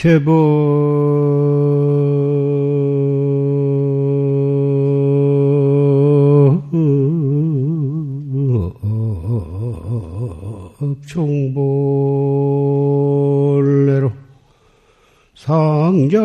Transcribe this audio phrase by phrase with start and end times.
[0.00, 0.30] 제법
[13.50, 14.12] 종볼래로
[15.34, 16.18] 상자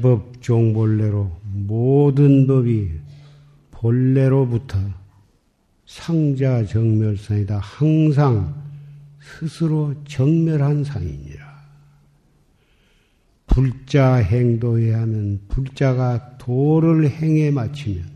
[0.00, 2.90] 제법 종본래로 모든 법이
[3.70, 4.78] 본래로부터
[5.84, 7.58] 상자 정멸상이다.
[7.58, 8.54] 항상
[9.20, 11.50] 스스로 정멸한 상이니라.
[13.46, 18.10] 불자 행도해야 하면 불자가 도를 행해 마치면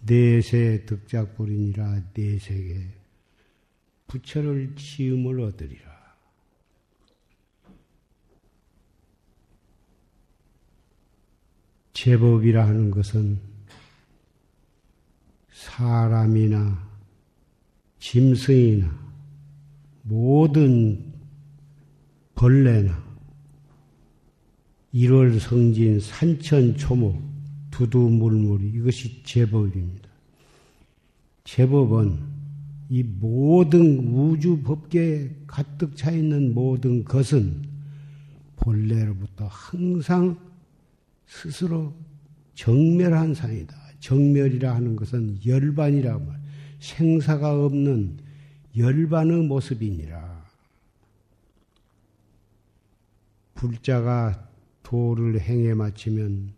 [0.00, 2.86] 내세 득작불이니라 내세에
[4.08, 5.89] 부처를 지음을 얻으리라.
[11.92, 13.38] 제법이라 하는 것은
[15.52, 16.88] 사람이나
[17.98, 18.90] 짐승이나
[20.02, 21.12] 모든
[22.34, 23.10] 벌레나
[24.92, 27.22] 일월 성진 산천 초목
[27.70, 30.08] 두두물물 이것이 제법입니다.
[31.44, 32.18] 제법은
[32.88, 37.62] 이 모든 우주 법계에 가득 차 있는 모든 것은
[38.56, 40.36] 본래로부터 항상
[41.30, 41.94] 스스로
[42.54, 43.76] 정멸한 상이다.
[44.00, 46.40] 정멸이라 하는 것은 열반이라 말,
[46.80, 48.18] 생사가 없는
[48.76, 50.50] 열반의 모습이니라.
[53.54, 54.48] 불자가
[54.82, 56.52] 도를 행해 마치면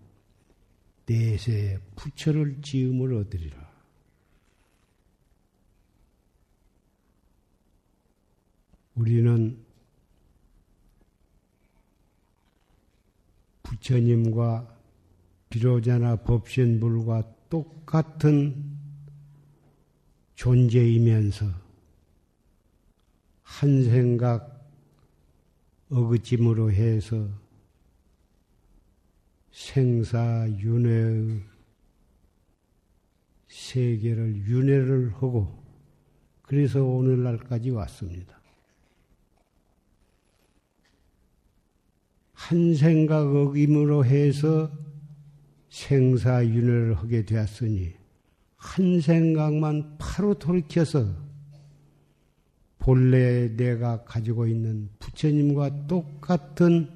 [1.05, 3.71] 내세 부처를 지음을 얻으리라.
[8.95, 9.59] 우리는
[13.73, 14.69] 부처님과
[15.49, 18.79] 비로자나 법신불과 똑같은
[20.35, 21.47] 존재이면서
[23.43, 24.71] 한 생각
[25.91, 27.29] 어그짐으로 해서
[29.53, 31.43] 생사윤회의
[33.49, 35.63] 세계를 윤회를 하고
[36.43, 38.42] 그래서 오늘날까지 왔습니다.
[42.43, 44.69] 한 생각 어김으로 해서
[45.71, 47.93] 생사윤회를 하게 되었으니
[48.57, 51.07] 한 생각만 바로 돌이켜서
[52.81, 56.91] 본래 내가 가지고 있는 부처님과 똑같은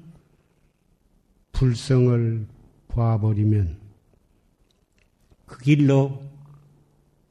[1.53, 2.45] 불성을
[2.89, 3.77] 봐버리면
[5.45, 6.21] 그 길로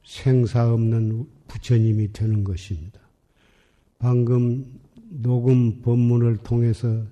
[0.03, 2.99] 생사 없는 부처님이 되는 것입니다.
[3.99, 7.05] 방금 녹음 법문을 통해서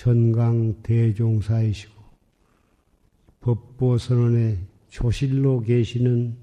[0.00, 1.92] 전강 대종사이시고
[3.40, 4.58] 법보선언의
[4.88, 6.38] 조실로 계시는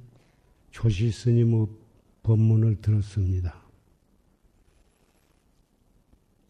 [0.70, 1.66] 조실 스님의
[2.22, 3.60] 법문을 들었습니다.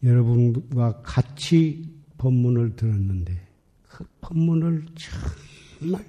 [0.02, 1.88] 여러분과 같이
[2.18, 3.40] 법문을 들었는데
[3.88, 4.84] 그 법문을
[5.80, 6.04] 정말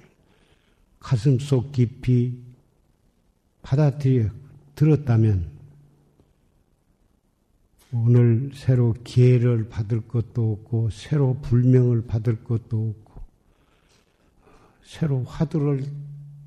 [0.98, 2.38] 가슴속 깊이
[3.62, 4.28] 받아들여
[4.74, 5.59] 들었다면
[7.92, 13.22] 오늘 새로 기회를 받을 것도 없고, 새로 불명을 받을 것도 없고,
[14.84, 15.84] 새로 화두를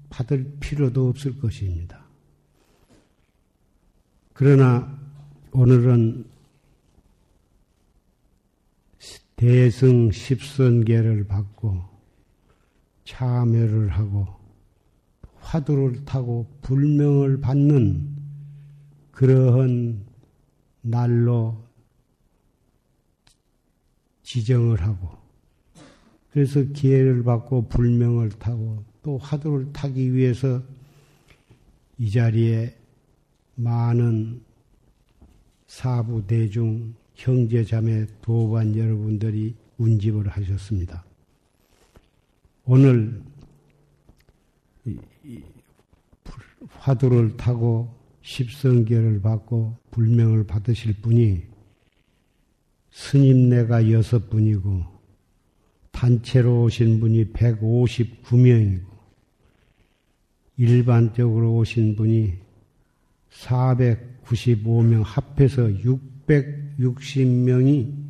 [0.10, 2.04] 받을 필요도 없을 것입니다.
[4.34, 5.00] 그러나
[5.52, 6.26] 오늘은
[9.36, 11.82] 대승 십선계를 받고
[13.06, 14.28] 참여를 하고
[15.40, 18.16] 화두를 타고 불명을 받는
[19.12, 20.06] 그러한
[20.84, 21.58] 날로
[24.22, 25.10] 지정을 하고
[26.32, 30.62] 그래서 기회를 받고 불명을 타고 또 화두를 타기 위해서
[31.98, 32.76] 이 자리에
[33.56, 34.42] 많은
[35.68, 41.06] 사부 대중 형제 자매 도반 여러분들이 운집을 하셨습니다.
[42.66, 43.22] 오늘
[46.80, 51.44] 화두를 타고 십성계를 받고 불명을 받으실 분이
[52.92, 54.84] 스님네가 여섯 분이고
[55.92, 58.86] 단체로 오신 분이 159명이고
[60.58, 62.34] 일반적으로 오신 분이
[63.32, 65.68] 495명 합해서
[66.28, 68.04] 660명이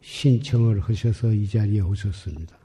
[0.00, 2.59] 신청을 하셔서 이 자리에 오셨습니다.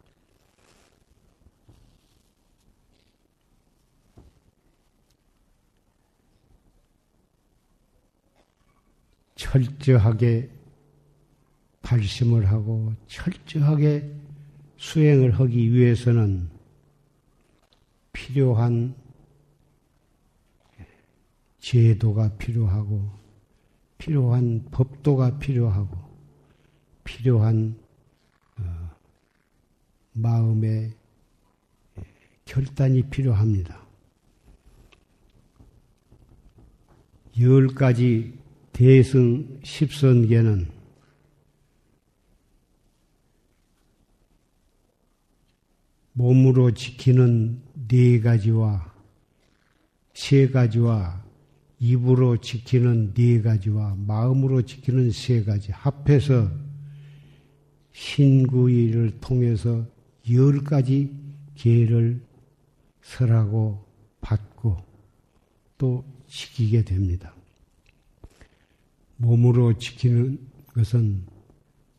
[9.36, 10.50] 철저하게
[11.82, 14.12] 발심을 하고 철저하게
[14.78, 16.50] 수행을 하기 위해서는
[18.12, 18.96] 필요한
[21.60, 23.10] 제도가 필요하고
[23.98, 25.98] 필요한 법도가 필요하고
[27.04, 27.78] 필요한
[28.58, 28.90] 어,
[30.14, 30.94] 마음의
[32.46, 33.86] 결단이 필요합니다.
[37.40, 38.45] 열 가지
[38.76, 40.70] 대승 십선계는
[46.12, 48.94] 몸으로 지키는 네 가지와
[50.14, 51.24] 세 가지와
[51.80, 56.52] 입으로 지키는 네 가지와 마음으로 지키는 세 가지 합해서
[57.94, 59.86] 신구이를 통해서
[60.30, 61.14] 열 가지
[61.56, 62.22] 계를
[63.02, 63.86] 설하고
[64.20, 64.76] 받고
[65.78, 67.35] 또 지키게 됩니다.
[69.18, 70.40] 몸으로 지키는
[70.74, 71.26] 것은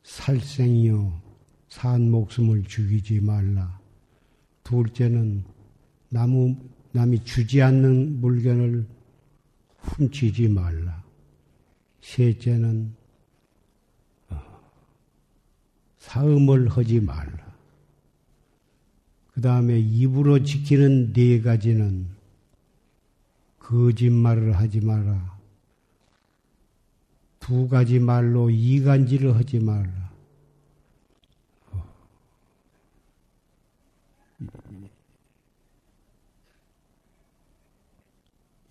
[0.03, 1.21] 살생이요,
[1.69, 3.81] 산 목숨을 죽이지 말라.
[4.63, 5.45] 둘째는
[6.09, 6.57] 나무,
[6.93, 8.87] 남이 주지 않는 물건을
[9.79, 11.05] 훔치지 말라.
[12.01, 12.95] 셋째는
[14.31, 14.41] 어,
[15.99, 17.47] 사음을 하지 말라.
[19.33, 22.07] 그 다음에 입으로 지키는 네 가지는
[23.59, 25.36] 거짓말을 하지 마라.
[27.47, 30.11] 두 가지 말로 이간질을 하지 말라.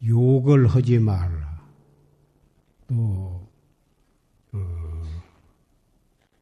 [0.06, 1.66] 욕을 하지 말라.
[2.89, 3.48] 또,
[4.51, 5.04] 어,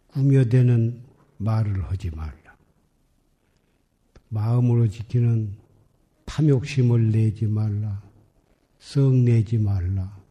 [0.08, 1.04] 꾸며대는
[1.38, 2.58] 말을 하지 말라.
[4.30, 5.56] 마음으로 지키는
[6.26, 8.02] 탐욕심을 내지 말라.
[8.80, 10.23] 썩 내지 말라.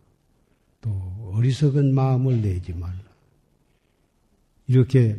[0.83, 3.01] 또 어리석은 마음을 내지 말라.
[4.67, 5.17] 이렇게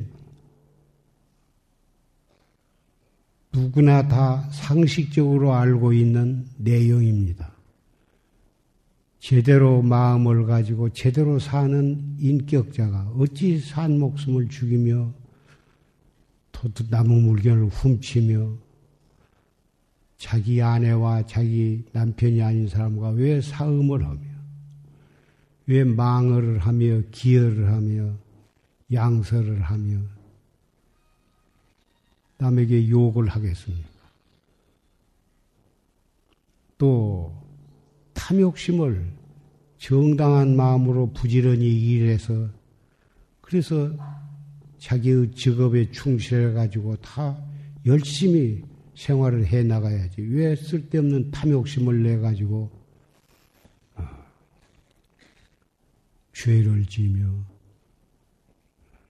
[3.51, 7.51] 누구나 다 상식적으로 알고 있는 내용입니다.
[9.19, 15.13] 제대로 마음을 가지고 제대로 사는 인격자가 어찌 산 목숨을 죽이며
[16.89, 18.57] 나무 물건을 훔치며
[20.17, 24.32] 자기 아내와 자기 남편이 아닌 사람과 왜 사음을 하며
[25.65, 28.13] 왜 망을 하며 기여를 하며
[28.91, 29.99] 양설을 하며
[32.37, 33.89] 남에게 욕을 하겠습니까?
[36.77, 37.33] 또
[38.13, 39.11] 탐욕심을
[39.77, 42.49] 정당한 마음으로 부지런히 일해서
[43.41, 43.91] 그래서
[44.77, 47.41] 자기의 직업에 충실해 가지고 다
[47.85, 48.63] 열심히
[48.95, 52.82] 생활을 해 나가야지 왜 쓸데없는 탐욕심을 내 가지고
[56.33, 57.25] 죄를 지며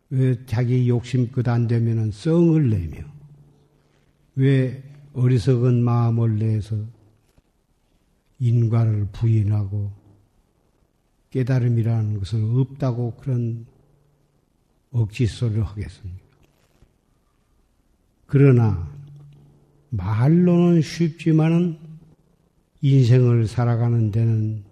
[0.09, 3.03] 왜 자기 욕심끝 안 되면은 썽을 내며
[4.35, 6.77] 왜 어리석은 마음을 내서
[8.39, 9.91] 인과를 부인하고
[11.31, 13.65] 깨달음이라는 것은 없다고 그런
[14.91, 16.23] 억지 소리를 하겠습니까?
[18.27, 18.91] 그러나
[19.89, 21.79] 말로는 쉽지만은
[22.81, 24.63] 인생을 살아가는 데는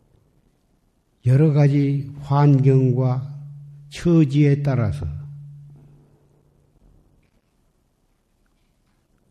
[1.26, 3.40] 여러 가지 환경과
[3.90, 5.06] 처지에 따라서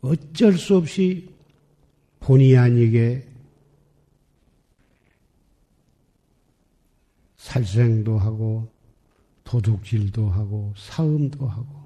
[0.01, 1.29] 어쩔 수 없이
[2.19, 3.27] 본의 아니게
[7.37, 8.71] 살생도 하고
[9.43, 11.81] 도둑질도 하고 사음도 하고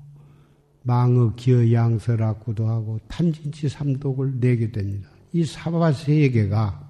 [0.84, 5.10] 망의 기어 양설 악구도 하고 탐진치 삼독을 내게 됩니다.
[5.34, 6.85] 이 사바세계가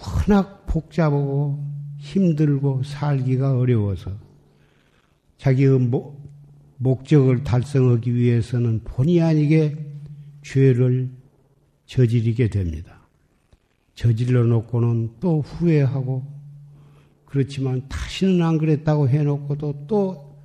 [0.00, 1.64] 워낙 복잡하고
[1.98, 4.12] 힘들고 살기가 어려워서
[5.38, 6.20] 자기의 목,
[6.76, 9.76] 목적을 달성하기 위해서는 본의 아니게
[10.42, 11.10] 죄를
[11.86, 13.00] 저지르게 됩니다.
[13.94, 16.24] 저질러 놓고는 또 후회하고
[17.24, 20.36] 그렇지만 다시는 안 그랬다고 해놓고도 또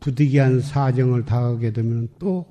[0.00, 2.46] 부득이한 사정을 당하게 되면 또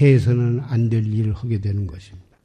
[0.00, 2.38] 해서는 안 될 일을 하게 되는 것입니다.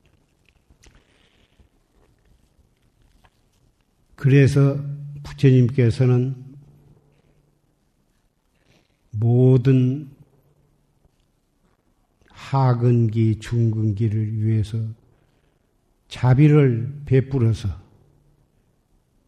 [4.16, 4.84] 그래서
[5.24, 6.36] 부처님께서는
[9.12, 10.10] 모든
[12.30, 14.78] 하근기, 중근기를 위해서
[16.08, 17.70] 자비를 베풀어서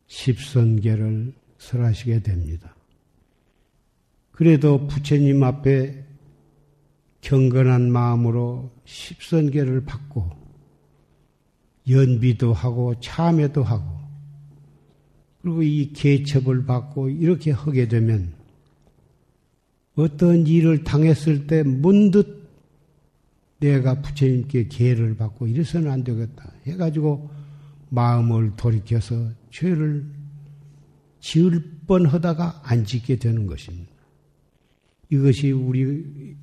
[0.08, 2.76] 십선계를 설하시게 됩니다.
[4.32, 6.09] 그래도 부처님 앞에
[7.22, 10.30] 경건한 마음으로 십선계를 받고
[11.90, 14.00] 연비도 하고 참회도 하고
[15.42, 18.34] 그리고 이 개첩을 받고 이렇게 하게 되면
[19.96, 22.40] 어떤 일을 당했을 때 문득
[23.60, 27.30] 내가 부처님께 계를 받고 이래서는 안 되겠다 해가지고
[27.90, 30.06] 마음을 돌이켜서 죄를
[31.20, 33.92] 지을 뻔 하다가 안 짓게 되는 것입니다.
[35.10, 36.38] 이것이 우리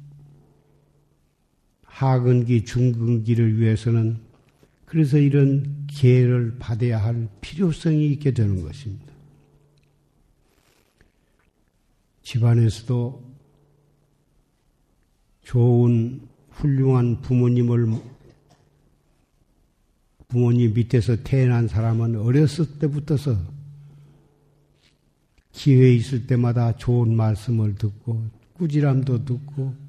[1.97, 4.19] 하근기, 중근기를 위해서는
[4.85, 9.07] 그래서 이런 기회를 받아야 할 필요성이 있게 되는 것입니다.
[12.23, 13.25] 집안에서도
[15.43, 17.87] 좋은 훌륭한 부모님을
[20.29, 23.39] 부모님 밑에서 태어난 사람은 어렸을 때부터서
[25.53, 29.86] 기회 있을 때마다 좋은 말씀을 듣고 꾸지람도 듣고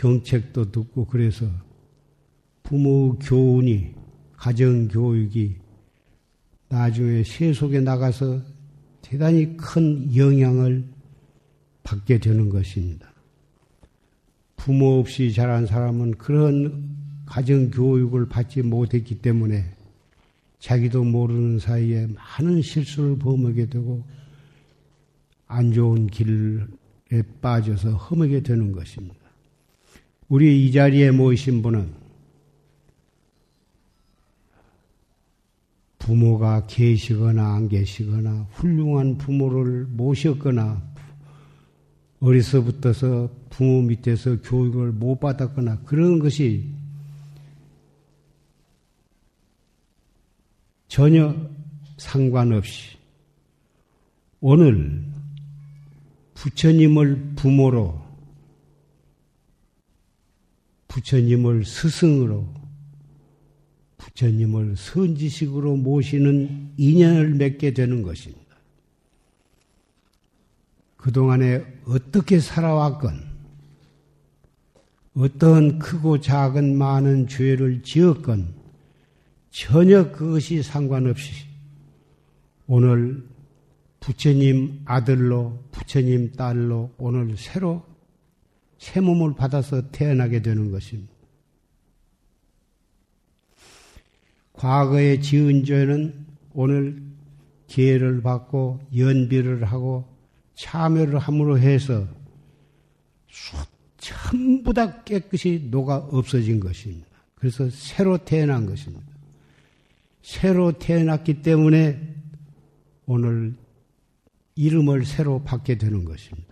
[0.00, 1.46] 경책도 듣고 그래서
[2.62, 3.92] 부모 교훈이
[4.32, 5.56] 가정 교육이
[6.70, 8.40] 나중에 세속에 나가서
[9.02, 10.86] 대단히 큰 영향을
[11.82, 13.12] 받게 되는 것입니다.
[14.56, 19.74] 부모 없이 자란 사람은 그런 가정 교육을 받지 못했기 때문에
[20.60, 24.02] 자기도 모르는 사이에 많은 실수를 범하게 되고
[25.46, 29.19] 안 좋은 길에 빠져서 험하게 되는 것입니다.
[30.30, 31.92] 우리 이 자리에 모이신 분은
[35.98, 40.80] 부모가 계시거나 안 계시거나 훌륭한 부모를 모셨거나
[42.20, 46.64] 어려서부터서 부모 밑에서 교육을 못 받았거나 그런 것이
[50.86, 51.34] 전혀
[51.96, 52.96] 상관없이
[54.40, 55.04] 오늘
[56.34, 58.09] 부처님을 부모로
[60.90, 62.52] 부처님을 스승으로
[63.96, 68.40] 부처님을 선지식으로 모시는 인연을 맺게 되는 것입니다.
[70.96, 73.30] 그동안에 어떻게 살아왔건,
[75.14, 78.54] 어떤 크고 작은 많은 죄를 지었건,
[79.50, 81.46] 전혀 그것이 상관없이
[82.66, 83.26] 오늘
[84.00, 87.84] 부처님 아들로, 부처님 딸로 오늘 새로
[88.80, 91.12] 새 몸을 받아서 태어나게 되는 것입니다.
[94.54, 97.02] 과거에 지은 죄는 오늘
[97.66, 100.08] 기회를 받고 연비를 하고
[100.54, 102.08] 참여를 함으로 해서
[103.98, 107.06] 전부 다 깨끗이 녹아 없어진 것입니다.
[107.34, 109.06] 그래서 새로 태어난 것입니다.
[110.22, 112.14] 새로 태어났기 때문에
[113.04, 113.54] 오늘
[114.54, 116.49] 이름을 새로 받게 되는 것입니다.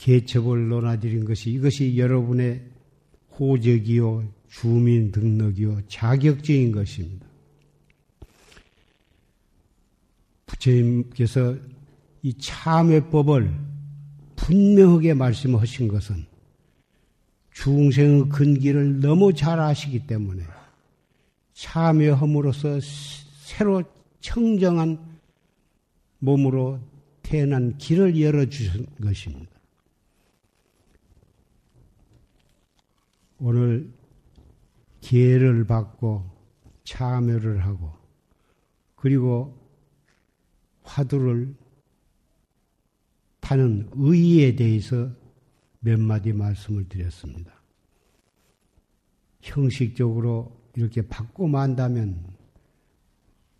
[0.00, 2.62] 개첩을 논하드린 것이 이것이 여러분의
[3.38, 7.26] 호적이요, 주민 등록이요, 자격증인 것입니다.
[10.46, 11.56] 부처님께서
[12.22, 13.54] 이 참회법을
[14.36, 16.24] 분명하게 말씀하신 것은
[17.52, 20.42] 중생의 근기를 너무 잘 아시기 때문에
[21.52, 22.78] 참여함으로써
[23.42, 23.82] 새로
[24.20, 24.98] 청정한
[26.20, 26.80] 몸으로
[27.22, 29.59] 태어난 길을 열어주신 것입니다.
[33.40, 33.90] 오늘
[35.00, 36.30] 기회를 받고
[36.84, 37.92] 참여를 하고
[38.96, 39.58] 그리고
[40.82, 41.54] 화두를
[43.40, 45.10] 타는 의의에 대해서
[45.80, 47.52] 몇 마디 말씀을 드렸습니다.
[49.40, 52.22] 형식적으로 이렇게 받고 만다면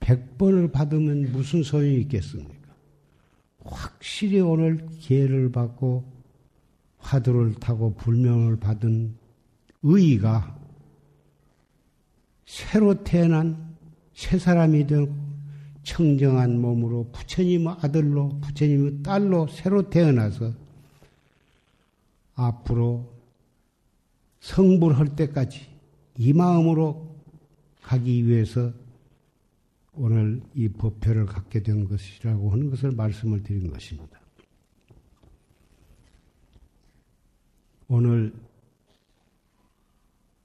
[0.00, 2.74] 100번을 받으면 무슨 소용이 있겠습니까?
[3.64, 6.04] 확실히 오늘 기회를 받고
[6.98, 9.16] 화두를 타고 불명을 받은
[9.82, 10.58] 의의가
[12.46, 13.76] 새로 태어난
[14.12, 15.14] 새 사람이 되고
[15.82, 20.52] 청정한 몸으로 부처님 아들로 부처님 딸로 새로 태어나서
[22.34, 23.12] 앞으로
[24.40, 25.66] 성불할 때까지
[26.18, 27.16] 이 마음으로
[27.82, 28.72] 가기 위해서
[29.94, 34.20] 오늘 이 법표를 갖게 된 것이라고 하는 것을 말씀을 드린 것입니다.
[37.88, 38.32] 오늘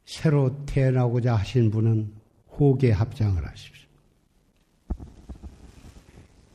[0.05, 2.11] 새로 태어나고자 하신 분은
[2.51, 3.85] 호계 합장을 하십시오.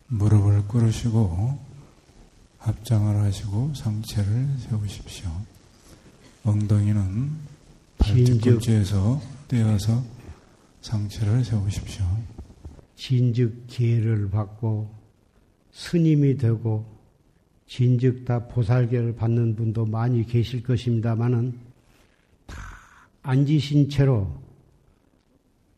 [0.09, 1.59] 무릎을 꿇으시고
[2.59, 5.31] 합장을 하시고 상체를 세우십시오.
[6.45, 7.31] 엉덩이는
[7.99, 10.03] 발뒤꿈치에서 떼어서
[10.83, 12.05] 상체를 세우십시오.
[12.97, 14.95] 진즉 기회를 받고
[15.73, 16.85] 스님이 되고
[17.67, 21.70] 진즉 다 보살계를 받는 분도 많이 계실 것입니다만은 다
[23.31, 24.29] 앉으신 채로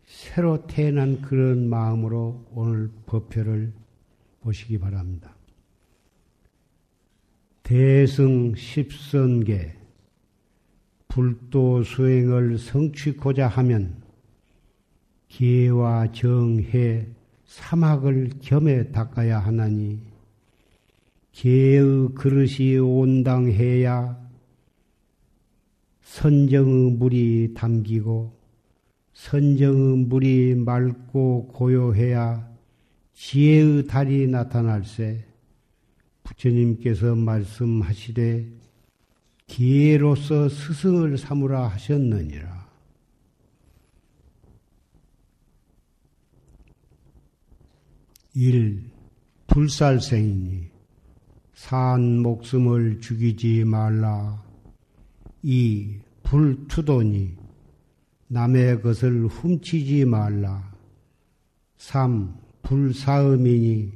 [0.06, 3.74] 새로 태어난 그런 마음으로 오늘 법표를
[4.40, 5.36] 보시기 바랍니다.
[7.62, 9.76] 대승 십선계
[11.08, 14.02] 불도 수행을 성취고자 하면
[15.28, 17.06] 기와 정해
[17.44, 20.00] 사막을 겸해 닦아야 하나니
[21.32, 24.21] 개의 그릇이 온당해야
[26.12, 28.38] 선정의 물이 담기고
[29.14, 32.52] 선정의 물이 맑고 고요해야
[33.14, 35.24] 지혜의 달이 나타날세
[36.22, 38.46] 부처님께서 말씀하시되
[39.46, 42.70] 기회로서 스승을 삼으라 하셨느니라.
[48.34, 48.90] 일
[49.46, 50.68] 불살생이니
[51.54, 54.42] 산 목숨을 죽이지 말라.
[55.42, 57.36] 이 불투도니
[58.28, 60.72] 남의 것을 훔치지 말라.
[61.76, 63.92] 삼 불사음이니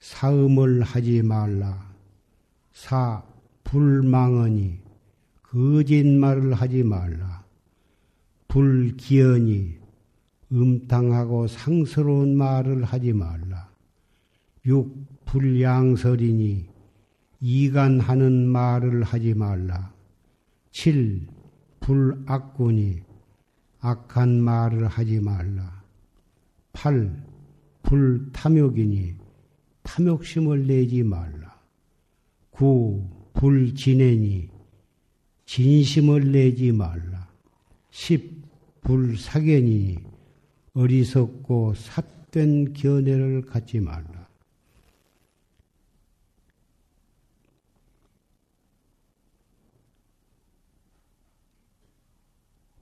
[0.00, 1.94] 사음을 하지 말라.
[2.72, 3.22] 사
[3.62, 4.78] 불망언이
[5.42, 7.44] 거짓말을 하지 말라.
[8.48, 9.76] 불기언이
[10.52, 13.68] 음탕하고 상스러운 말을 하지 말라.
[14.66, 16.66] 육 불양설이니
[17.40, 19.92] 이간하는 말을 하지 말라.
[20.70, 21.26] 칠
[21.84, 23.02] 불악군이
[23.80, 25.82] 악한 말을 하지 말라.
[26.72, 27.14] 팔
[27.82, 29.14] 불탐욕이니
[29.82, 31.60] 탐욕심을 내지 말라.
[32.50, 34.48] 구 불진애니
[35.44, 37.28] 진심을 내지 말라.
[37.90, 38.46] 십
[38.80, 39.98] 불사견이니
[40.72, 44.23] 어리석고 삿된 견해를 갖지 말라.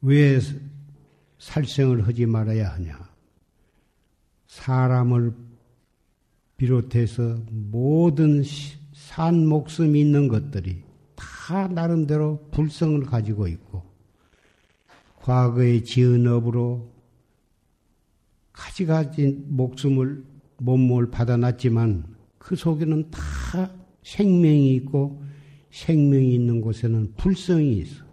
[0.03, 0.41] 왜
[1.39, 2.99] 살생을 하지 말아야 하냐?
[4.49, 5.33] 사람을
[6.57, 8.43] 비롯해서 모든
[8.93, 10.83] 산 목숨이 있는 것들이
[11.15, 13.83] 다 나름대로 불성을 가지고 있고
[15.17, 16.93] 과거의 지은 업으로
[18.53, 20.25] 가지가지 목숨을
[20.59, 22.05] 몸을 받아놨지만
[22.39, 23.71] 그 속에는 다
[24.03, 25.23] 생명이 있고
[25.71, 28.12] 생명이 있는 곳에는 불성이 있어.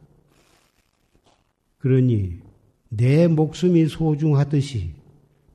[1.80, 2.40] 그러니
[2.90, 4.92] 내 목숨이 소중하듯이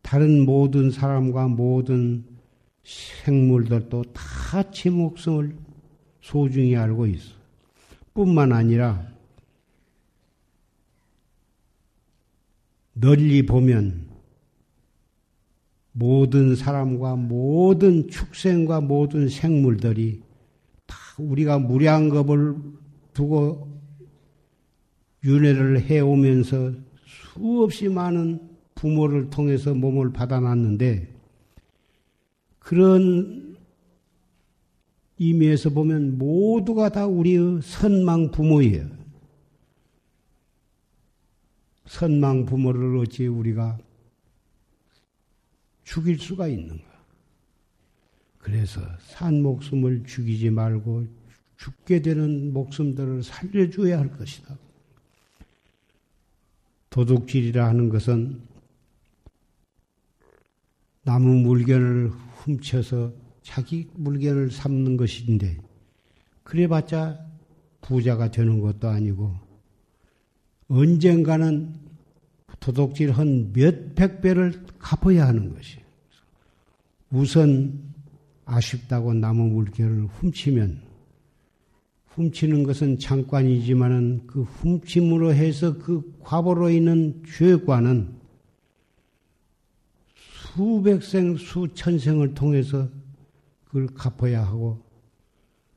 [0.03, 2.25] 다른 모든 사람과 모든
[2.83, 5.57] 생물들도 다 제 목숨을
[6.21, 7.35] 소중히 알고 있어.
[8.15, 9.09] 뿐만 아니라
[12.93, 14.07] 널리 보면
[15.93, 20.23] 모든 사람과 모든 축생과 모든 생물들이
[20.87, 22.57] 다 우리가 무량겁을
[23.13, 23.74] 두고
[25.25, 26.73] 윤회를 해오면서
[27.07, 31.15] 수없이 많은 부모를 통해서 몸을 받아놨는데
[32.59, 33.57] 그런
[35.19, 38.89] 의미에서 보면 모두가 다 우리의 선망 부모예요.
[41.87, 43.79] 선망 부모를 어찌 우리가
[45.85, 46.83] 죽일 수가 있는가?
[48.39, 51.07] 그래서 산 목숨을 죽이지 말고
[51.57, 54.59] 죽게 되는 목숨들을 살려줘야 할 것이다.
[56.95, 58.41] 도둑질이라 하는 것은
[61.03, 65.59] 나무 물건을 훔쳐서 자기 물건을 삼는 것인데
[66.45, 67.19] 그래봤자
[67.81, 69.35] 부자가 되는 것도 아니고
[70.69, 71.75] 언젠가는
[72.61, 75.81] 도둑질 한 몇백 배를 갚아야 하는 것이.
[77.11, 77.93] 우선
[78.45, 80.81] 아쉽다고 나무 물건을 훔치면
[82.15, 88.15] 훔치는 것은 잠깐이지만은 그 훔침으로 해서 그 과보로 있는 죄과는
[90.55, 92.89] 수백생, 수천생을 통해서
[93.65, 94.81] 그걸 갚아야 하고,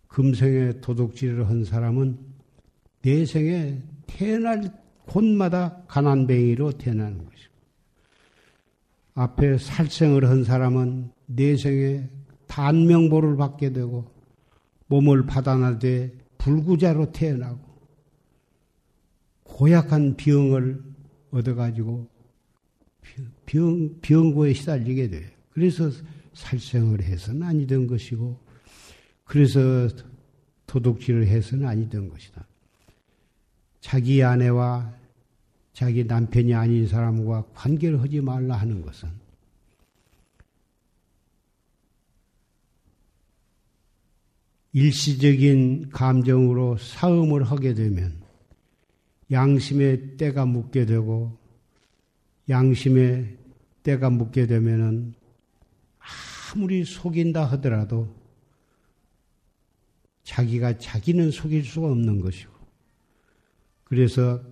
[0.08, 2.20] 금생에 도둑질을 한 사람은
[3.02, 4.72] 내생에 태어날
[5.08, 7.54] 곳마다 가난뱅이로 태어나는 것이고,
[9.16, 12.08] 앞에 살생을 한 사람은 내생에
[12.46, 14.06] 단명보를 받게 되고,
[14.86, 17.60] 몸을 받아나되 불구자로 태어나고,
[19.44, 20.82] 고약한 병을
[21.32, 22.08] 얻어가지고
[23.46, 25.30] 병, 병고에 시달리게 돼요.
[25.52, 25.92] 그래서
[26.34, 28.40] 살생을 해서는 아니던 것이고,
[29.26, 29.90] 그래서
[30.68, 32.48] 도둑질을 해서는 아니던 것이다.
[33.82, 34.94] 자기 아내와
[35.74, 39.10] 자기 남편이 아닌 사람과 관계를 하지 말라 하는 것은
[44.78, 48.14] 일시적인 감정으로 싸움을 하게 되면
[49.32, 51.36] 양심의 때가 묻게 되고
[52.48, 53.38] 양심의
[53.82, 55.16] 때가 묻게 되면은
[56.54, 58.16] 아무리 속인다 하더라도
[60.22, 62.54] 자기가 자기는 속일 수가 없는 것이고
[63.84, 64.44] 그래서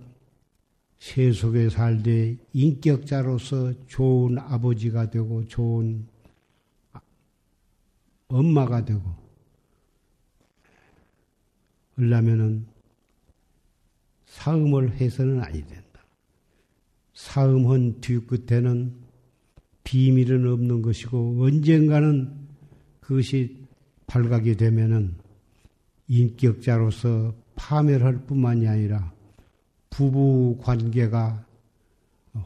[0.98, 6.08] 세속에 살되 인격자로서 좋은 아버지가 되고 좋은
[8.26, 9.25] 엄마가 되고
[11.96, 12.66] 그러려면은
[14.26, 16.04] 사음을 해서는 아니 된다.
[17.14, 18.94] 사음한 뒤끝에는
[19.82, 22.30] 비밀은 없는 것이고 언젠가는
[23.00, 23.66] 그것이
[24.06, 25.14] 발각이 되면은
[26.08, 29.12] 인격자로서 파멸할 뿐만이 아니라
[29.90, 31.46] 부부 관계가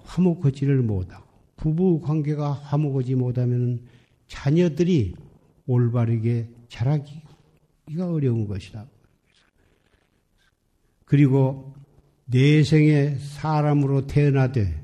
[0.05, 3.81] 화목하지를 못하고 부부 관계가 화목하지 못하면
[4.29, 5.15] 자녀들이
[5.67, 8.87] 올바르게 자라기가 어려운 것이다.
[11.11, 11.75] 그리고
[12.27, 14.81] 내생에 사람으로 태어나되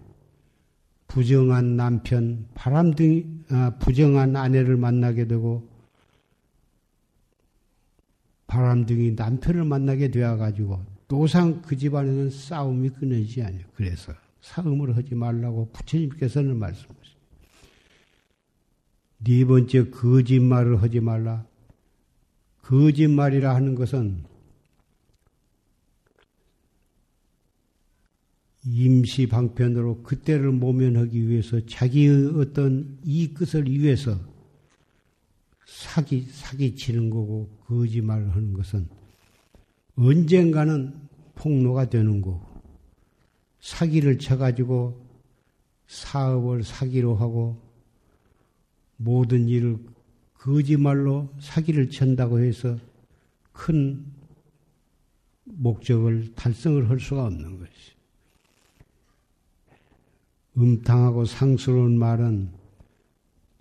[1.07, 5.71] 부정한 남편, 바람등 아, 부정한 아내를 만나게 되고
[8.49, 13.63] 바람등이 남편을 만나게 되어 가지고 노상 그 집안에는 싸움이 끊어지지 않아요.
[13.75, 17.17] 그래서 싸움을 하지 말라고 부처님께서는 말씀하셨어요.
[19.19, 21.47] 네 번째 거짓말을 하지 말라.
[22.63, 24.36] 거짓말이라 하는 것은
[28.67, 34.19] 임시 방편으로 그때를 모면하기 위해서 자기의 어떤 이 끝을 위해서
[35.65, 38.89] 사기, 사기 치는 거고 거짓말을 하는 것은
[39.97, 40.95] 언젠가는
[41.37, 42.45] 폭로가 되는 거고
[43.61, 45.07] 사기를 쳐가지고
[45.87, 47.61] 사업을 사기로 하고
[48.97, 49.79] 모든 일을
[50.35, 52.79] 거짓말로 사기를 쳤다고 해서
[53.53, 54.05] 큰
[55.45, 57.96] 목적을 달성을 할 수가 없는 것이.
[60.57, 62.51] 음탕하고 상스러운 말은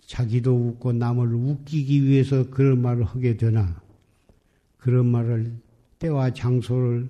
[0.00, 3.80] 자기도 웃고 남을 웃기기 위해서 그런 말을 하게 되나
[4.76, 5.56] 그런 말을
[5.98, 7.08] 때와 장소를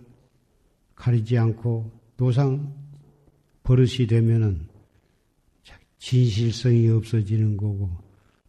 [0.94, 2.74] 가리지 않고 노상
[3.62, 4.66] 버릇이 되면은
[5.98, 7.90] 진실성이 없어지는 거고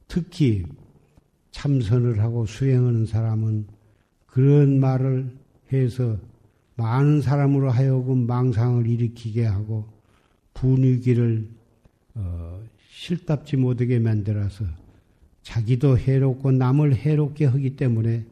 [0.07, 0.63] 특히
[1.51, 3.67] 참선을 하고 수행하는 사람은
[4.27, 5.35] 그런 말을
[5.73, 6.17] 해서
[6.75, 9.96] 많은 사람으로 하여금 망상을 일으키게 하고
[10.57, 11.47] 분위기를
[12.15, 14.65] 어, 실답지 못하게 만들어서
[15.43, 18.25] 자기도 해롭고 남을 해롭게 하기 때문에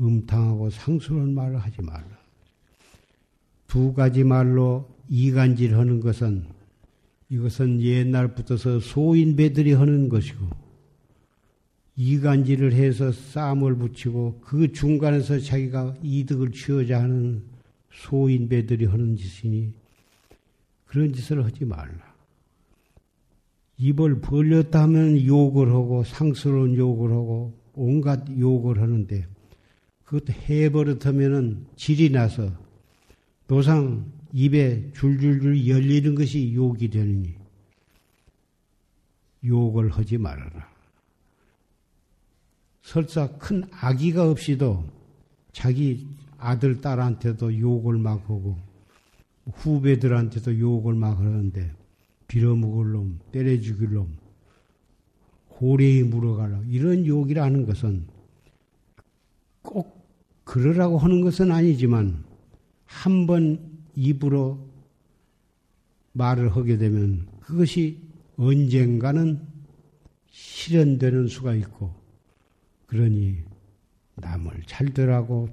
[0.00, 2.08] 음탕하고 상스러운 말을 하지 말라.
[3.68, 6.44] 두 가지 말로 이간질 하는 것은
[7.28, 10.46] 이것은 옛날부터서 소인배들이 하는 것이고
[11.96, 17.44] 이간질을 해서 싸움을 붙이고 그 중간에서 자기가 이득을 취하자 하는
[17.92, 19.83] 소인배들이 하는 짓이니
[20.94, 22.14] 그런 짓을 하지 말라.
[23.78, 29.26] 입을 벌렸다 하면 욕을 하고 상스러운 욕을 하고 온갖 욕을 하는데
[30.04, 32.48] 그것도 해버릇하면은 질이 나서
[33.48, 37.34] 노상 입에 줄줄줄 열리는 것이 욕이 되느니
[39.44, 40.72] 욕을 하지 말아라.
[42.82, 44.88] 설사 큰 아기가 없이도
[45.50, 46.06] 자기
[46.38, 48.73] 아들, 딸한테도 욕을 막 하고
[49.52, 51.72] 후배들한테도 욕을 막 하는데
[52.28, 54.16] 빌어먹을 놈, 때려 죽일 놈,
[55.60, 58.06] 호래에 물어가라 이런 욕이라는 것은
[59.62, 60.04] 꼭
[60.44, 62.24] 그러라고 하는 것은 아니지만
[62.84, 63.58] 한 번
[63.96, 64.68] 입으로
[66.12, 68.00] 말을 하게 되면 그것이
[68.36, 69.40] 언젠가는
[70.30, 71.94] 실현되는 수가 있고
[72.86, 73.38] 그러니
[74.16, 75.48] 남을 잘들하고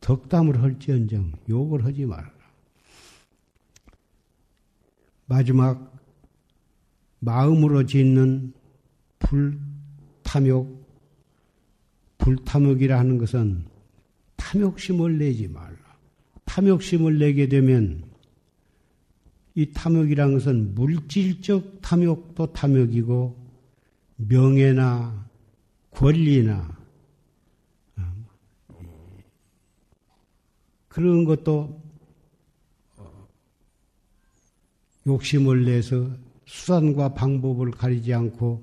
[0.00, 2.33] 덕담을 할지언정 욕을 하지 말아라.
[5.26, 5.94] 마지막
[7.20, 8.52] 마음으로 짓는
[9.18, 10.84] 불탐욕,
[12.18, 13.64] 불탐욕이라 하는 것은
[14.36, 15.78] 탐욕심을 내지 말라.
[16.44, 18.04] 탐욕심을 내게 되면
[19.54, 23.44] 이 탐욕이라는 것은 물질적 탐욕도 탐욕이고
[24.16, 25.28] 명예나
[25.90, 26.76] 권리나
[27.96, 28.26] 어,
[30.88, 31.83] 그런 것도
[35.06, 36.10] 욕심을 내서
[36.46, 38.62] 수단과 방법을 가리지 않고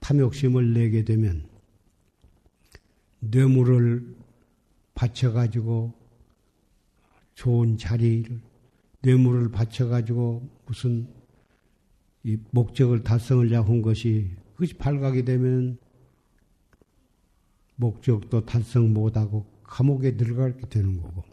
[0.00, 1.48] 탐욕심을 내게 되면
[3.20, 4.14] 뇌물을
[4.94, 5.92] 바쳐가지고
[7.34, 8.40] 좋은 자리를
[9.02, 11.08] 뇌물을 바쳐가지고 무슨
[12.22, 15.78] 이 목적을 달성하려고 한 것이 그것이 발각이 되면
[17.76, 21.24] 목적도 달성 못하고 감옥에 들어가게 되는 거고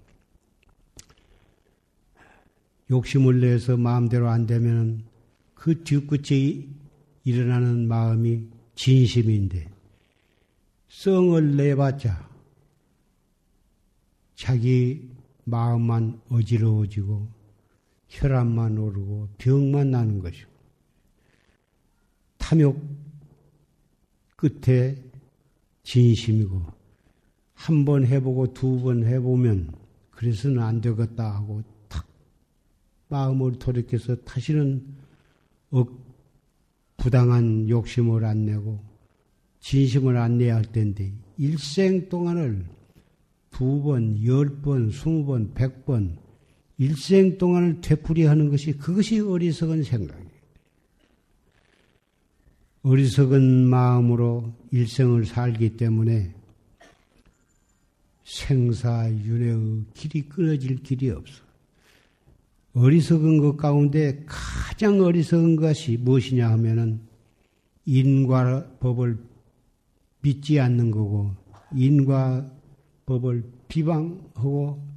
[2.92, 5.04] 욕심을 내서 마음대로 안 되면
[5.56, 6.68] 그 뒤끝에
[7.24, 9.70] 일어나는 마음이 진심인데
[10.90, 12.30] 성을 내봤자
[14.36, 15.10] 자기
[15.46, 17.28] 마음만 어지러워지고
[18.10, 20.52] 혈압만 오르고 병만 나는 것이고
[22.38, 22.82] 탐욕
[24.36, 24.98] 끝에
[25.84, 26.62] 진심이고
[27.54, 29.72] 한 번 해보고 두 번 해보면
[30.12, 31.71] 그래서는 안 되겠다 하고 탁
[33.12, 34.82] 마음을 돌이켜서 다시는
[36.98, 38.80] 부당한 욕심을 안 내고
[39.60, 42.66] 진심을 안 내야 할 텐데 일생 동안을
[43.52, 46.18] 두 번, 열 번, 스무 번, 백 번,
[46.78, 50.32] 일생 동안을 되풀이하는 것이 그것이 어리석은 생각이에요.
[52.84, 56.34] 어리석은 마음으로 일생을 살기 때문에
[58.24, 61.51] 생사 윤회의 길이 끊어질 길이 없어.
[62.74, 67.02] 어리석은 것 가운데 가장 어리석은 것이 무엇이냐 하면은
[67.86, 69.18] 인과 법을
[70.22, 71.36] 믿지 않는 거고
[71.74, 72.50] 인과
[73.06, 74.88] 법을 비방하고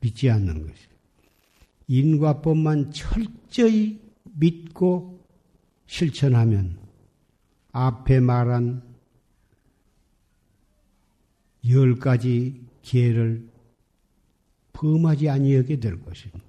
[0.00, 0.88] 믿지 않는 것이.
[1.86, 5.20] 인과 법만 철저히 믿고
[5.86, 6.78] 실천하면
[7.72, 8.82] 앞에 말한
[11.68, 13.49] 열 가지 기회를
[14.80, 16.40] 범하지 아니하게 될 것입니다.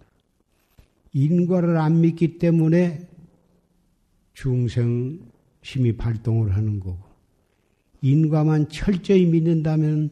[1.13, 3.09] 인과를 안 믿기 때문에
[4.33, 5.19] 중생
[5.61, 7.03] 심이 발동을 하는 거고
[8.01, 10.09] 인과만 철저히 믿는다면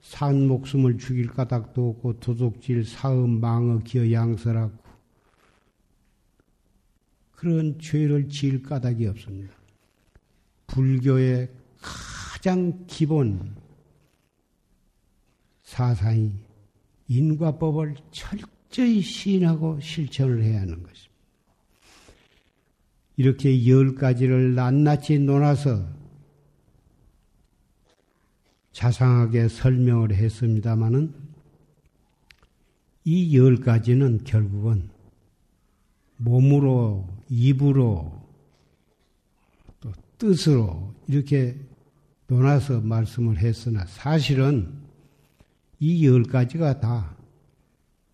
[0.00, 4.72] 산 목숨을 죽일 까닭도 없고 도둑질, 사음, 망어, 기어, 양설하고
[7.32, 9.52] 그런 죄를 지을 까닭이 없습니다.
[10.68, 13.54] 불교의 가장 기본
[15.62, 16.47] 사상이
[17.08, 21.08] 인과법을 철저히 시인하고 실천을 해야 하는 것입니다.
[23.16, 25.88] 이렇게 열 가지를 낱낱이 논아서
[28.72, 31.28] 자상하게 설명을 했습니다마는
[33.04, 34.90] 이 열 가지는 결국은
[36.18, 38.12] 몸으로, 입으로,
[39.80, 41.56] 또 뜻으로 이렇게
[42.26, 44.77] 논아서 말씀을 했으나 사실은
[45.80, 47.16] 이 열 가지가 다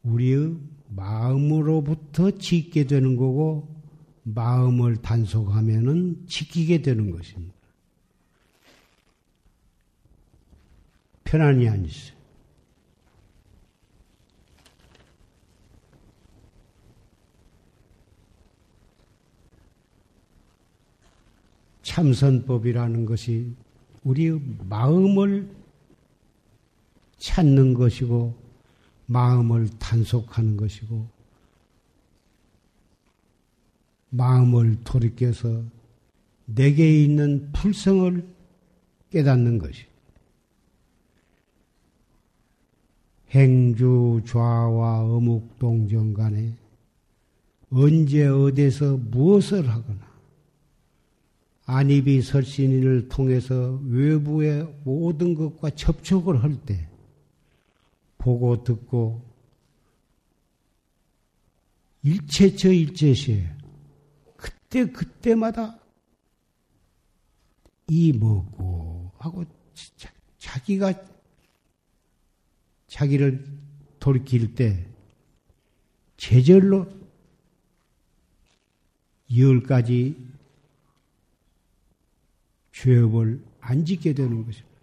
[0.02, 0.56] 우리의
[0.88, 3.74] 마음으로부터 짓게 되는 거고
[4.22, 7.54] 마음을 단속하면은 지키게 되는 것입니다.
[11.24, 12.14] 편안히 앉으세요.
[21.82, 23.54] 참선법이라는 것이
[24.04, 25.48] 우리의 마음을
[27.24, 28.34] 찾는 것이고
[29.06, 31.08] 마음을 단속하는 것이고
[34.10, 35.62] 마음을 돌이켜서
[36.44, 38.28] 내게 있는 불성을
[39.10, 39.86] 깨닫는 것이
[43.30, 46.52] 행주 좌와 어묵 동정 간에
[47.70, 50.12] 언제 어디서 무엇을 하거나
[51.64, 56.93] 안입이 설신인을 통해서 외부의 모든 것과 접촉을 할 때
[58.24, 59.22] 보고 듣고
[62.02, 63.54] 일체처 일체시에
[64.34, 65.78] 그때 그때마다
[67.86, 69.44] 이 먹고 하고
[70.38, 70.94] 자기가
[72.86, 73.44] 자기를
[74.00, 74.88] 돌이킬 때
[76.16, 76.90] 제절로
[79.36, 80.16] 열 가지
[82.72, 84.80] 죄업을 안 짓게 되는 것입니다.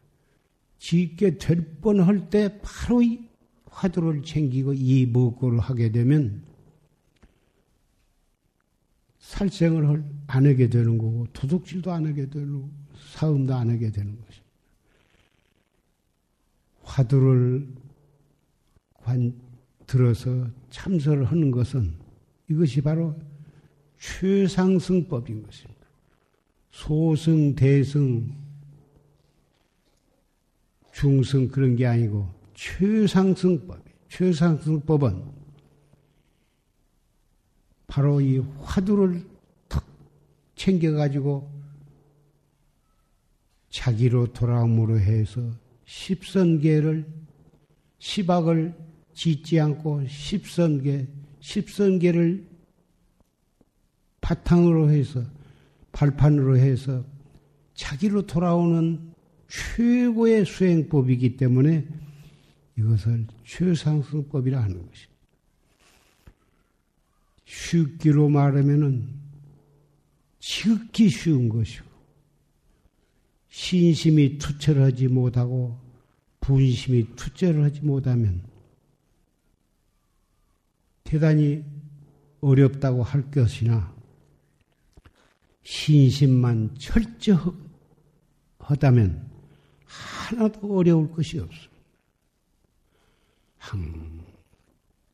[0.78, 3.31] 짓게 될 뻔할 때 바로 이
[3.72, 6.44] 화두를 챙기고 이 먹고를 하게 되면
[9.20, 12.70] 살생을 안 하게 되는 거고 도둑질도 안 하게 되고
[13.14, 14.52] 사음도 안 하게 되는 것입니다.
[16.84, 17.68] 화두를
[18.94, 19.34] 관
[19.88, 21.96] 들어서 참선을 하는 것은
[22.50, 23.18] 이것이 바로
[24.00, 25.82] 최상승법인 것입니다.
[26.72, 28.36] 소승, 대승,
[30.94, 33.84] 중승 그런 게 아니고 최상승법.
[34.08, 35.24] 최상승법은
[37.88, 39.26] 바로 이 화두를
[39.68, 39.84] 탁
[40.56, 41.50] 챙겨가지고
[43.72, 45.42] 자기로 돌아옴으로 해서
[45.86, 47.08] 십선계를
[47.98, 48.76] 시박을
[49.14, 51.08] 짓지 않고 십선계
[51.40, 52.48] 십선계를
[54.20, 55.24] 바탕으로 해서
[55.94, 57.04] 발판으로 해서
[57.74, 59.14] 자기로 돌아오는
[59.48, 61.88] 최고의 수행법이기 때문에
[62.78, 65.12] 이것을 최상승법이라 하는 것입니다.
[67.46, 69.08] 쉽기로 말하면은
[70.40, 71.86] 지극히 쉬운 것이고
[73.50, 75.78] 신심이 투철 하지 못하고
[76.40, 78.44] 분심이 투철을 하지 못하면
[81.04, 81.64] 대단히
[82.40, 83.94] 어렵다고 할 것이나
[85.64, 87.60] 신심만 철저하다면
[89.86, 91.71] 하나도 어려울 것이 없어.
[93.62, 94.26] 항,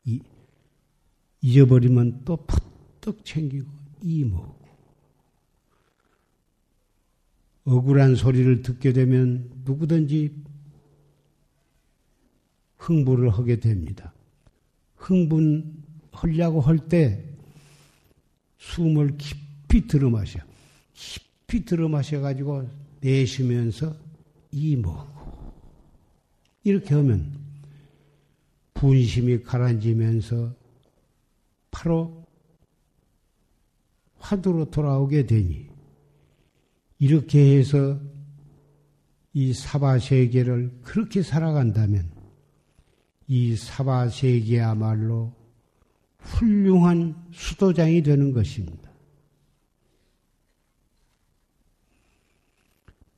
[0.05, 0.21] 이,
[1.41, 3.67] 잊어버리면 또 퍼뜩 챙기고
[4.01, 4.67] 이먹고
[7.65, 10.33] 억울한 소리를 듣게 되면 누구든지
[12.77, 14.13] 흥분을 하게 됩니다.
[14.95, 17.21] 흥분하려고 할 때
[18.59, 20.39] 숨을 깊이 들어 마셔.
[20.93, 22.67] 깊이 들어 마셔 가지고
[23.01, 23.93] 내쉬면서
[24.51, 25.53] 이먹고
[26.63, 27.46] 이렇게 하면
[28.79, 30.53] 분심이 가라앉으면서
[31.71, 32.23] 바로
[34.19, 35.67] 화두로 돌아오게 되니
[36.99, 37.99] 이렇게 해서
[39.33, 42.11] 이 사바 세계를 그렇게 살아간다면
[43.27, 45.33] 이 사바 세계야말로
[46.19, 48.91] 훌륭한 수도장이 되는 것입니다.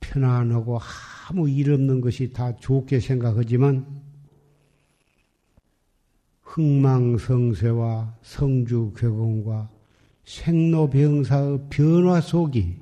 [0.00, 0.78] 편안하고
[1.28, 3.99] 아무 일 없는 것이 다 좋게 생각하지만
[6.50, 9.70] 흥망성쇠와 성주괴공과
[10.24, 12.76] 생로병사의 변화 속이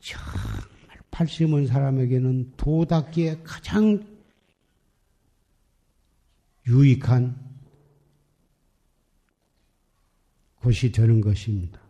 [0.00, 0.36] 정말
[1.10, 4.04] 팔심은 사람에게는 도닦기에 가장
[6.66, 7.36] 유익한
[10.56, 11.80] 곳이 되는 것입니다.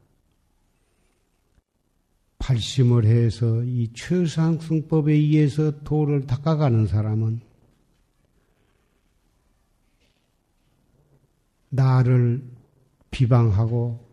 [2.39, 7.41] 팔심을 해서 이 최상승법에 의해서 도를 닦아가는 사람은
[11.69, 12.43] 나를
[13.11, 14.07] 비방하고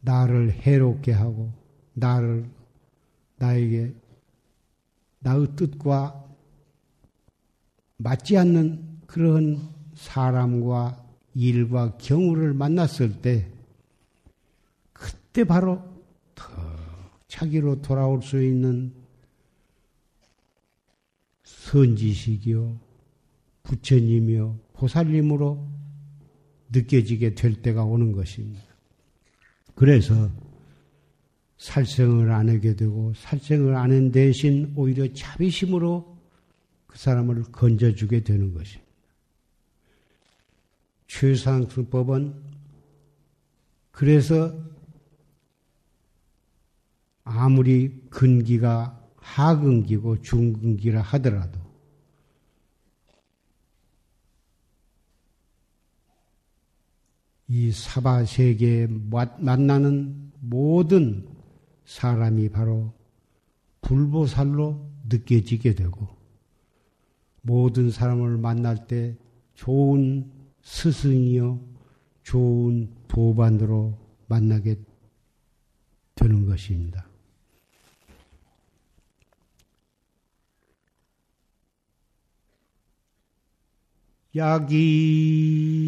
[0.00, 1.52] 나를 해롭게 하고
[1.94, 2.48] 나를
[3.36, 3.94] 나에게
[5.20, 6.24] 나의 뜻과
[7.96, 11.02] 맞지 않는 그런 사람과
[11.34, 13.50] 일과 경우를 만났을 때
[14.92, 15.82] 그때 바로
[16.34, 16.44] 더
[17.28, 18.94] 자기로 돌아올 수 있는
[21.42, 22.78] 선지식이요
[23.62, 25.83] 부처님이요 보살님으로
[26.74, 28.62] 느껴지게 될 때가 오는 것입니다.
[29.74, 30.30] 그래서
[31.58, 36.18] 살생을 안 하게 되고 살생을 안 한 대신 오히려 자비심으로
[36.86, 38.84] 그 사람을 건져주게 되는 것입니다.
[41.06, 42.34] 최상수법은
[43.90, 44.56] 그래서
[47.22, 51.63] 아무리 근기가 하근기고 중근기라 하더라도
[57.48, 58.88] 이 사바 세계에
[59.38, 61.28] 만나는 모든
[61.84, 62.92] 사람이 바로
[63.82, 66.08] 불보살로 느껴지게 되고
[67.42, 69.14] 모든 사람을 만날 때
[69.54, 70.30] 좋은
[70.62, 71.60] 스승이요,
[72.22, 74.78] 좋은 도반으로 만나게
[76.14, 77.06] 되는 것입니다.
[84.34, 85.84] 약이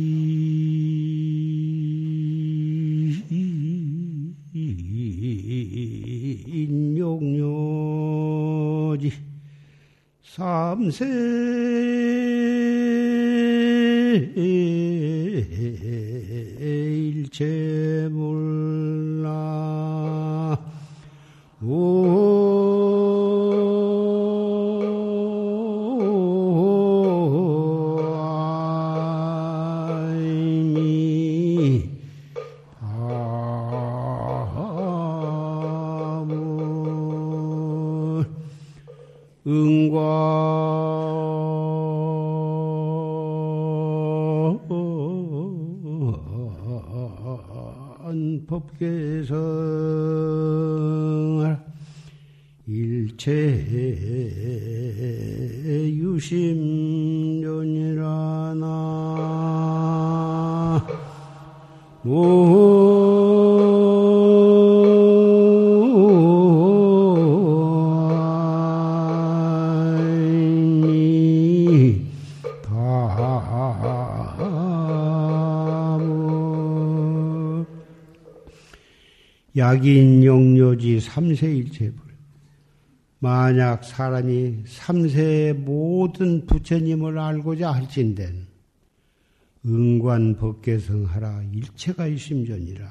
[8.99, 9.13] 인욕료지.
[10.23, 11.05] 삼세.
[16.59, 18.56] 일체 몰
[80.87, 82.07] 영료지 삼세일체불.
[83.19, 88.47] 만약 사람이 삼세의 모든 부처님을 알고자 할진된
[89.65, 92.87] 응관 법계성하라 일체가 이심전이라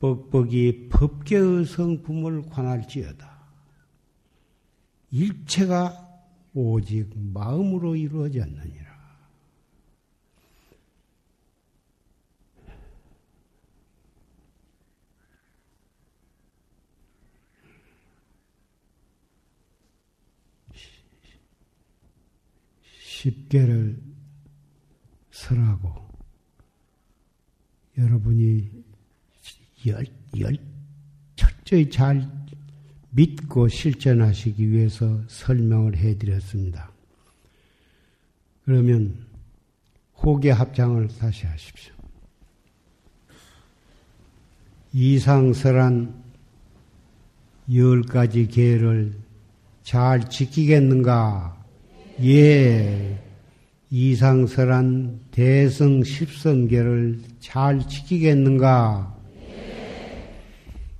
[0.00, 3.36] 뻑뻑이 법계의 성품을 관할지어다.
[5.12, 6.02] 일체가
[6.52, 8.85] 오직 마음으로 이루어졌느니라.
[23.16, 23.98] 십계를
[25.30, 26.06] 설하고
[27.96, 28.70] 여러분이
[29.86, 30.06] 열,
[30.38, 30.58] 열,
[31.34, 32.28] 철저히 잘
[33.10, 36.90] 믿고 실천하시기 위해서 설명을 해드렸습니다.
[38.64, 39.26] 그러면
[40.18, 41.94] 호계 합장을 다시 하십시오.
[44.92, 46.22] 이상설한
[47.72, 49.14] 열 가지 계를
[49.82, 51.55] 잘 지키겠는가?
[52.22, 53.18] 예,
[53.90, 59.14] 이상설한 대성 십성계를 잘 지키겠는가?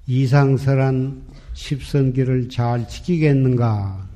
[0.07, 1.23] 이상설한
[1.55, 4.07] 십성계를 잘 지키겠는가?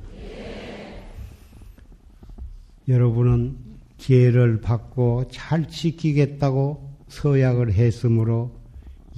[2.87, 3.57] 여러분은
[3.97, 8.59] 기회를 받고 잘 지키겠다고 서약을 했으므로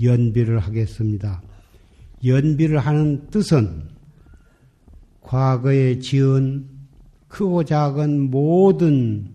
[0.01, 1.41] 연비를 하겠습니다.
[2.23, 3.89] 연비를 하는 뜻은
[5.21, 6.72] 과거에 지은
[7.33, 9.27] 크고 작은 모든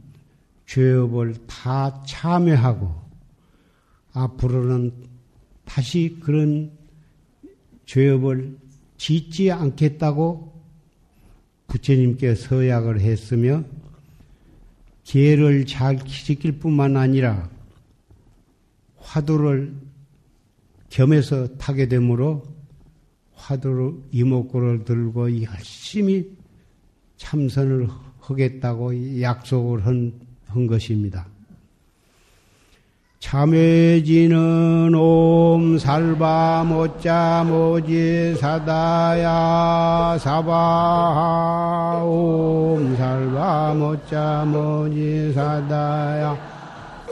[0.66, 2.94] 죄업을 다 참여하고
[4.12, 4.92] 앞으로는
[5.64, 6.70] 다시 그런
[7.86, 8.57] 죄업을
[8.99, 10.62] 짓지 않겠다고
[11.66, 13.64] 부처님께 서약을 했으며
[15.03, 17.51] 기를잘 지킬 뿐만 아니라
[18.99, 19.74] 화두를
[20.88, 22.44] 겸해서 타게 되므로
[23.34, 26.38] 화두를 이목구를 들고 열심히
[27.19, 27.89] 참선을
[28.21, 30.12] 하겠다고 약속을 한,
[30.47, 31.27] 한 것입니다.
[33.21, 46.39] 참회지는 옴 살바 모자 모지 사다야 사바하 옴 살바 모자 모지 사다야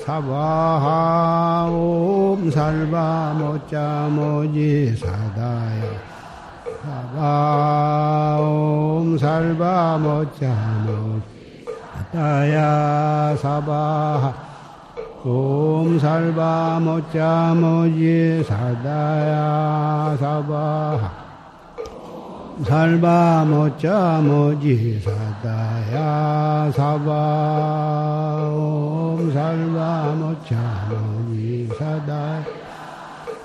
[0.04, 6.05] 사바하 옴 살바 모자 모지 사다야
[7.16, 11.22] 사바옴 살바 모짜모
[12.12, 14.34] 따야 사바
[15.24, 21.10] 옴 살바 모짜모지 사다야 사바
[22.66, 32.55] 살바 모짜모지 사다야 사바 옴 살바 모짜모지 사다야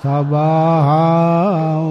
[0.01, 1.85] 사바하옴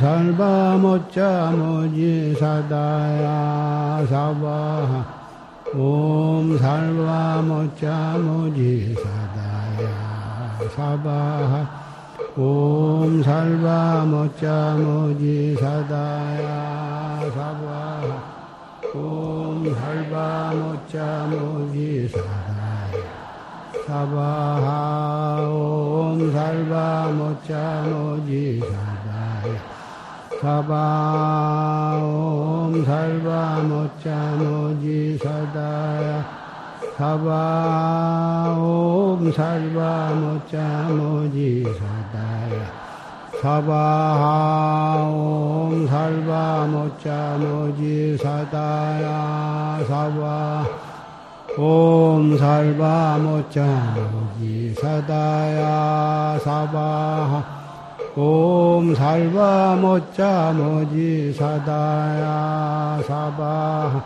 [0.00, 5.06] 살바 모짜 모지 사다야 사바하
[5.76, 11.70] 옴 살바 모짜 모지 사다야 사바하
[12.36, 18.10] 옴 살바 모짜 모지 사다야 사바하
[18.92, 22.66] 옴 살바 모짜 모지 사다야
[23.86, 26.75] 사바하 옴 살바
[27.12, 29.76] 모지 사바야
[30.40, 33.60] 사바 옴 살바
[34.36, 36.24] 모지 사다야
[36.96, 40.10] 사바 옴 살바
[40.90, 42.86] 모지 사다야
[43.40, 46.66] 사바하 옴 살바
[47.38, 50.85] 모지 사다야 사바
[51.58, 57.42] 옴 살바 모짜 모지 사다야 사바하
[58.14, 64.02] 옴 살바 모짜 모지 사다야 사바하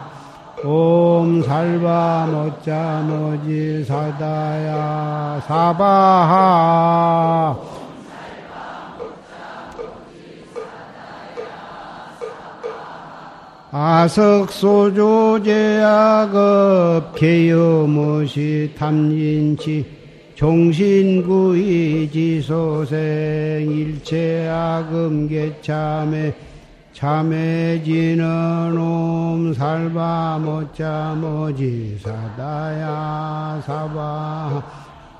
[0.64, 6.50] 옴 살바 모짜 모지 사다야 사바하
[13.72, 19.86] 아석소조 제약업 개여무시 탐진치
[20.34, 21.30] 종신구이지소생
[23.70, 26.34] 일체 악음계참에
[26.92, 34.64] 참해지는 옴 살바 못자 모지 사다야 사바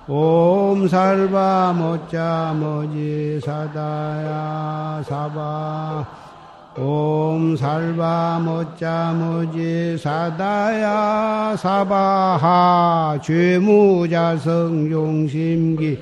[0.09, 6.30] 옴 살바 못자 모지 사다야 사바
[6.77, 15.99] 옴 살바 못자 모지 사다야 사바하 죄무자성 용심기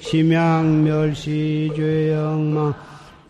[0.00, 2.72] 심양멸시 죄영망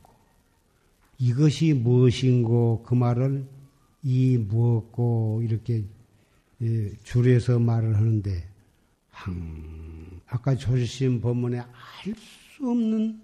[1.20, 3.46] 이것이 무엇인고 그 말을
[4.02, 5.84] 이목고 이렇게
[6.62, 8.48] 예, 줄여서 말을 하는데
[9.10, 12.14] 항 아까 조심 법문에 알
[12.60, 13.20] 수 없는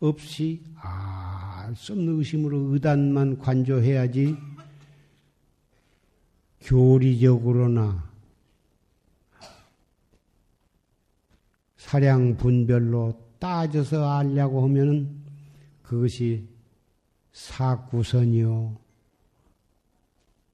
[0.00, 4.36] 없이 알 수 없는 의심으로 의단만 관조해야지
[6.60, 8.08] 교리적으로나
[11.76, 15.22] 사량 분별로 따져서 알려고 하면은
[15.82, 16.46] 그것이
[17.36, 18.74] 사구선이요.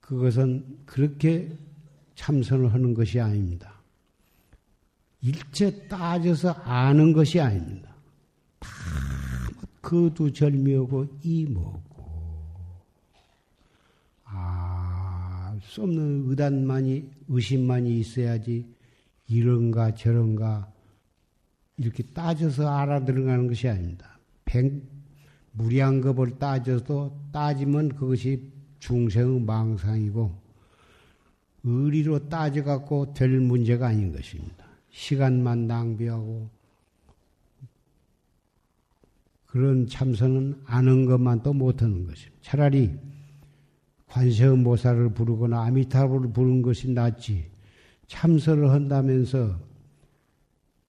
[0.01, 1.57] 그것은 그렇게
[2.16, 3.80] 참선을 하는 것이 아닙니다.
[5.20, 7.95] 일체 따져서 아는 것이 아닙니다.
[9.80, 12.83] 그도 절미하고 이먹고
[14.24, 18.66] 알수 없는 의단만이 의심만이 있어야지
[19.28, 20.72] 이런가 저런가
[21.76, 24.18] 이렇게 따져서 알아들어가는 것이 아닙니다.
[24.45, 24.91] 백,
[25.53, 30.42] 무량급을 따져도 따지면 그것이 중생의 망상이고
[31.64, 34.66] 의리로 따져갖고 될 문제가 아닌 것입니다.
[34.90, 36.48] 시간만 낭비하고
[39.46, 42.38] 그런 참선은 아는 것만 또 못하는 것입니다.
[42.40, 42.98] 차라리
[44.07, 47.50] 관세음보살을 부르거나 아미타불을 부르는 것이 낫지.
[48.07, 49.59] 참선을 한다면서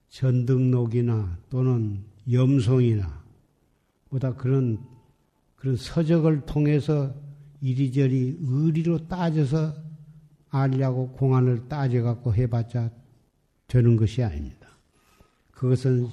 [0.09, 3.22] 전등록이나 또는 염송이나
[4.13, 4.77] 보다 그런
[5.55, 7.15] 그런 서적을 통해서
[7.61, 9.73] 이리저리 의리로 따져서
[10.49, 12.91] 알려고 공안을 따져갖고 해봤자
[13.67, 14.67] 되는 것이 아닙니다.
[15.49, 16.09] 그것은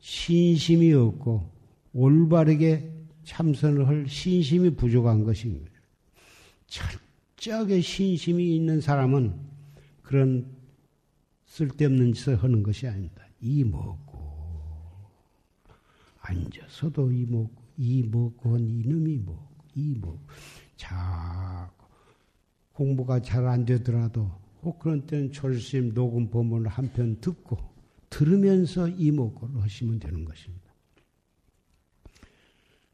[0.00, 1.48] 신심이 없고
[1.92, 2.92] 올바르게
[3.22, 5.60] 참선을 할 신심이 부족한 거예요.
[6.66, 9.34] 철저하게 신심이 있는 사람은
[10.02, 10.50] 그런
[11.46, 13.24] 쓸데없는 짓을 하는 것이 아닙니다.
[13.40, 14.05] 이 먹고
[16.28, 20.18] 앉아서도 이 먹고 이 먹고 한 이놈이 먹고 이 먹고
[20.76, 21.86] 자꾸
[22.72, 24.30] 공부가 잘 안 되더라도
[24.62, 27.58] 혹 그런 때는 졸심 녹음 법문을 한 편 듣고
[28.10, 30.66] 들으면서 이 먹고를 하시면 되는 것입니다.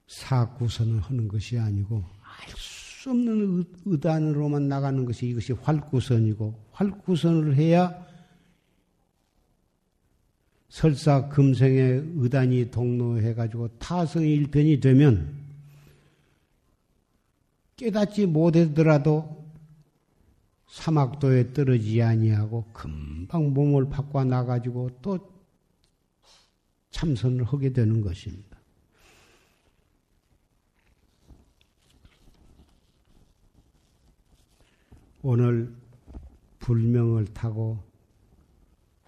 [0.06, 8.06] 사구선을 하는 것이 아니고 알 수 없는 의단으로만 나가는 것이 이것이 활구선이고 활구선을 해야
[10.72, 15.36] 설사 금생에 의단이 동로해가지고 타성이 일편이 되면
[17.76, 19.44] 깨닫지 못하더라도
[20.68, 25.18] 사막도에 떨어지 아니하고 금방 몸을 바꿔 나가지고 또
[26.90, 28.58] 참선을 하게 되는 것입니다.
[35.20, 35.70] 오늘
[36.60, 37.91] 불명을 타고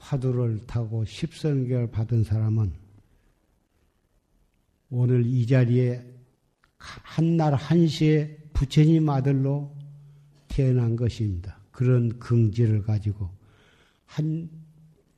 [0.05, 2.73] 화두를 타고 십선계를 받은 사람은
[4.91, 6.05] 오늘 이 자리에
[6.77, 9.75] 한날 한시에 부처님 아들로
[10.49, 11.59] 태어난 것입니다.
[11.73, 13.31] 그런 긍지를 가지고
[14.05, 14.51] 한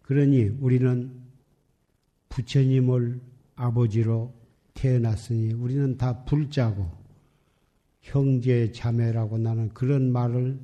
[0.03, 1.21] 그러니 우리는
[2.29, 3.21] 부처님을
[3.57, 4.33] 아버지로
[4.75, 6.89] 태어났으니 우리는 다 불자고
[8.03, 10.61] 형제 자매라고 나는 그런 말을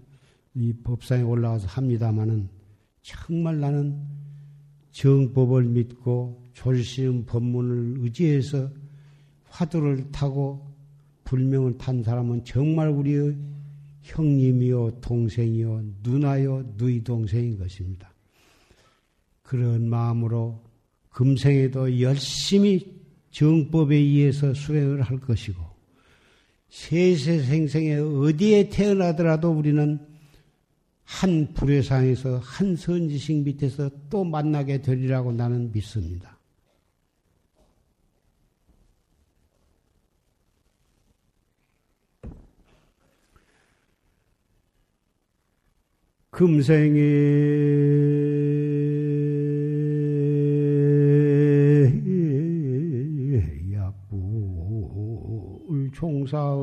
[0.54, 2.61] 이 법상에 올라와서 합니다마는
[3.02, 4.00] 정말 나는
[4.92, 8.70] 정법을 믿고 졸심 법문을 의지해서
[9.44, 10.72] 화두를 타고
[11.24, 13.36] 불명을 탄 사람은 정말 우리의
[14.02, 18.12] 형님이요 동생이요 누나요 누이 동생인 것입니다.
[19.42, 20.62] 그런 마음으로
[21.10, 23.00] 금생에도 열심히
[23.30, 25.60] 정법에 의해서 수행을 할 것이고
[26.68, 30.00] 세세생생에 어디에 태어나더라도 우리는
[31.04, 36.38] 한 불회상에서 한 선지식 밑에서 또 만나게 되리라고 나는 믿습니다.
[46.30, 47.12] 금생에
[56.02, 56.62] 종사하면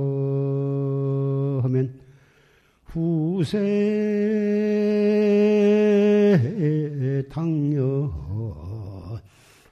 [2.91, 3.59] 후세
[7.29, 8.11] 당연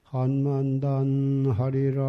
[0.03, 2.01] 한만단 하리라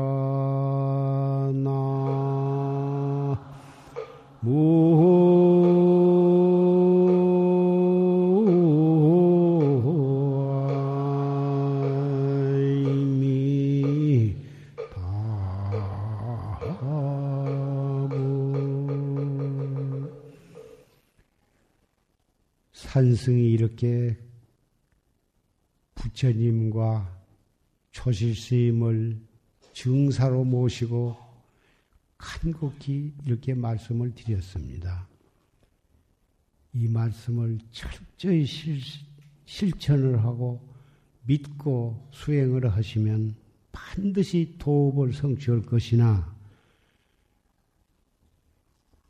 [22.98, 24.18] 산승이 이렇게
[25.94, 27.16] 부처님과
[27.92, 29.20] 초실스님을
[29.72, 31.16] 증사로 모시고
[32.16, 35.06] 간곡히 이렇게 말씀을 드렸습니다.
[36.72, 38.80] 이 말씀을 철저히 실,
[39.44, 40.60] 실천을 하고
[41.22, 43.36] 믿고 수행을 하시면
[43.70, 46.36] 반드시 도업을 성취할 것이나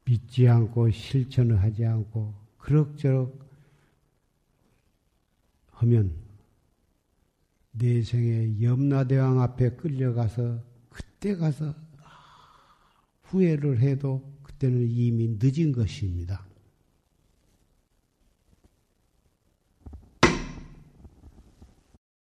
[0.05, 3.48] 믿지 않고 실천을 하지 않고 그럭저럭
[5.79, 6.13] 하면
[7.73, 11.75] 내생의 염라대왕 앞에 끌려가서 그때 가서
[13.23, 16.48] 후회를 해도 그때는 이미 늦은 것입니다.